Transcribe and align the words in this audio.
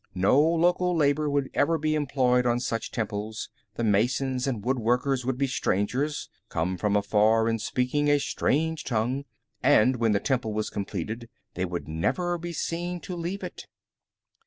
No 0.15 0.41
local 0.41 0.95
labor 0.95 1.29
would 1.29 1.51
ever 1.53 1.77
be 1.77 1.93
employed 1.93 2.47
on 2.47 2.59
such 2.59 2.89
temples; 2.89 3.49
the 3.75 3.83
masons 3.83 4.47
and 4.47 4.63
woodworkers 4.65 5.23
would 5.25 5.37
be 5.37 5.45
strangers, 5.45 6.27
come 6.49 6.75
from 6.75 6.95
afar 6.95 7.47
and 7.47 7.61
speaking 7.61 8.07
a 8.07 8.19
strange 8.19 8.83
tongue, 8.83 9.25
and 9.61 9.97
when 9.97 10.11
the 10.11 10.19
temple 10.19 10.53
was 10.53 10.71
completed, 10.71 11.29
they 11.53 11.65
would 11.65 11.87
never 11.87 12.39
be 12.39 12.51
seen 12.51 12.99
to 13.01 13.15
leave 13.15 13.43
it. 13.43 13.67